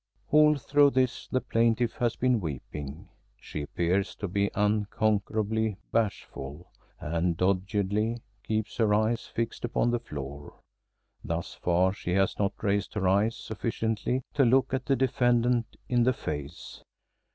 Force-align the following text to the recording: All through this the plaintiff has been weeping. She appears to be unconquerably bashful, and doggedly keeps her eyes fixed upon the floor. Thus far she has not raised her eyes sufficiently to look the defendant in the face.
All 0.31 0.55
through 0.57 0.89
this 0.89 1.27
the 1.27 1.41
plaintiff 1.41 1.93
has 1.97 2.15
been 2.15 2.41
weeping. 2.41 3.07
She 3.39 3.61
appears 3.61 4.15
to 4.15 4.27
be 4.27 4.49
unconquerably 4.55 5.77
bashful, 5.91 6.71
and 6.99 7.37
doggedly 7.37 8.17
keeps 8.43 8.77
her 8.77 8.95
eyes 8.95 9.27
fixed 9.27 9.63
upon 9.63 9.91
the 9.91 9.99
floor. 9.99 10.55
Thus 11.23 11.53
far 11.53 11.93
she 11.93 12.13
has 12.15 12.39
not 12.39 12.63
raised 12.63 12.95
her 12.95 13.07
eyes 13.07 13.35
sufficiently 13.35 14.23
to 14.33 14.43
look 14.43 14.71
the 14.87 14.95
defendant 14.95 15.75
in 15.87 16.01
the 16.01 16.13
face. 16.13 16.81